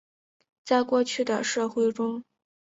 [0.65, 2.23] 在过去的社会中。